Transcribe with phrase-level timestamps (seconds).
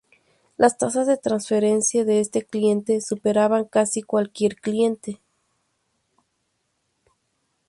[0.57, 5.21] Las tasas de transferencia de este cliente superaban casi cualquier cliente.